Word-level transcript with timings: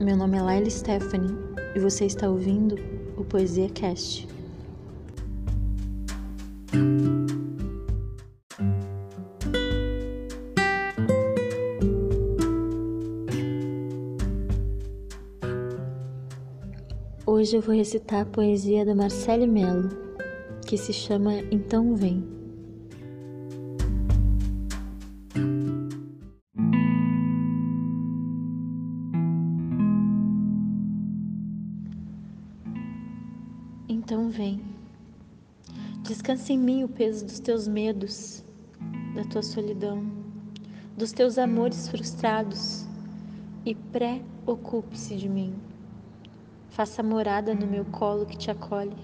Meu 0.00 0.16
nome 0.16 0.36
é 0.36 0.42
Laila 0.42 0.68
Stephanie 0.68 1.36
e 1.76 1.78
você 1.78 2.04
está 2.04 2.28
ouvindo 2.28 2.74
o 3.16 3.24
Poesia 3.24 3.68
Cast. 3.70 4.26
Hoje 17.24 17.56
eu 17.56 17.62
vou 17.62 17.76
recitar 17.76 18.22
a 18.22 18.26
poesia 18.26 18.84
da 18.84 18.96
Marcele 18.96 19.46
Melo, 19.46 19.90
que 20.66 20.76
se 20.76 20.92
chama 20.92 21.34
Então 21.52 21.94
Vem. 21.94 22.43
Então 33.86 34.30
vem. 34.30 34.62
Descansa 36.04 36.54
em 36.54 36.58
mim 36.58 36.84
o 36.84 36.88
peso 36.88 37.26
dos 37.26 37.38
teus 37.38 37.68
medos, 37.68 38.42
da 39.14 39.24
tua 39.24 39.42
solidão, 39.42 40.02
dos 40.96 41.12
teus 41.12 41.36
amores 41.36 41.86
frustrados 41.88 42.86
e 43.62 43.74
pré-ocupe-se 43.74 45.16
de 45.16 45.28
mim. 45.28 45.54
Faça 46.70 47.02
morada 47.02 47.54
no 47.54 47.66
meu 47.66 47.84
colo 47.84 48.24
que 48.24 48.38
te 48.38 48.50
acolhe, 48.50 48.96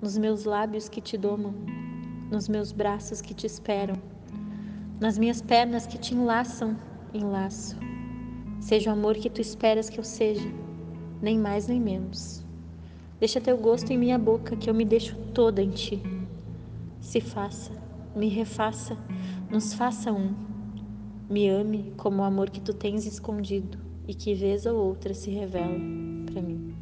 nos 0.00 0.16
meus 0.16 0.44
lábios 0.44 0.88
que 0.88 1.00
te 1.00 1.18
domam, 1.18 1.52
nos 2.30 2.48
meus 2.48 2.70
braços 2.70 3.20
que 3.20 3.34
te 3.34 3.46
esperam, 3.46 3.96
nas 5.00 5.18
minhas 5.18 5.42
pernas 5.42 5.86
que 5.86 5.98
te 5.98 6.14
enlaçam 6.14 6.78
em 7.12 7.24
laço. 7.24 7.76
Seja 8.60 8.90
o 8.90 8.92
amor 8.92 9.16
que 9.16 9.28
tu 9.28 9.40
esperas 9.40 9.90
que 9.90 9.98
eu 9.98 10.04
seja, 10.04 10.48
nem 11.20 11.36
mais 11.36 11.66
nem 11.66 11.80
menos. 11.80 12.43
Deixa 13.24 13.40
teu 13.40 13.56
gosto 13.56 13.90
em 13.90 13.96
minha 13.96 14.18
boca, 14.18 14.54
que 14.54 14.68
eu 14.68 14.74
me 14.74 14.84
deixo 14.84 15.16
toda 15.32 15.62
em 15.62 15.70
ti. 15.70 15.98
Se 17.00 17.22
faça, 17.22 17.72
me 18.14 18.28
refaça, 18.28 18.98
nos 19.50 19.72
faça 19.72 20.12
um. 20.12 20.34
Me 21.26 21.48
ame 21.48 21.94
como 21.96 22.20
o 22.20 22.24
amor 22.26 22.50
que 22.50 22.60
tu 22.60 22.74
tens 22.74 23.06
escondido 23.06 23.78
e 24.06 24.12
que 24.12 24.34
vez 24.34 24.66
ou 24.66 24.76
outra 24.76 25.14
se 25.14 25.30
revela 25.30 25.74
para 26.26 26.42
mim. 26.42 26.73